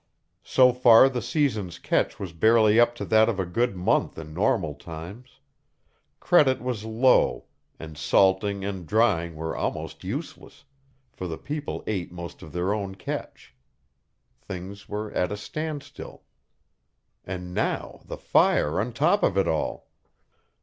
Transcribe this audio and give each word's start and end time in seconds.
So 0.41 0.73
far 0.73 1.09
the 1.09 1.21
season's 1.21 1.77
catch 1.77 2.19
was 2.19 2.33
barely 2.33 2.79
up 2.79 2.95
to 2.95 3.05
that 3.05 3.29
of 3.29 3.39
a 3.39 3.45
good 3.45 3.75
month 3.75 4.17
in 4.17 4.33
normal 4.33 4.73
times; 4.73 5.39
credit 6.19 6.59
was 6.59 6.83
low, 6.85 7.45
and 7.79 7.95
salting 7.95 8.65
and 8.65 8.87
drying 8.87 9.35
were 9.35 9.55
almost 9.55 10.03
useless, 10.03 10.63
for 11.11 11.27
the 11.27 11.37
people 11.37 11.83
ate 11.85 12.11
most 12.11 12.41
of 12.41 12.51
their 12.51 12.73
own 12.73 12.95
catch. 12.95 13.53
Things 14.41 14.89
were 14.89 15.11
at 15.13 15.31
a 15.31 15.37
standstill. 15.37 16.23
And 17.23 17.53
now 17.53 18.01
the 18.05 18.17
fire 18.17 18.79
on 18.81 18.93
top 18.93 19.21
of 19.21 19.37
all! 19.47 19.87